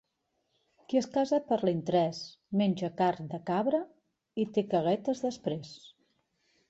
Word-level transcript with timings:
Qui 0.93 0.99
es 1.01 1.07
casa 1.17 1.39
per 1.51 1.59
l'interès, 1.67 2.21
menja 2.61 2.91
carn 3.03 3.29
de 3.35 3.41
cabra 3.51 3.83
i 4.45 4.47
té 4.57 4.65
caguetes 4.73 5.23
després. 5.27 5.79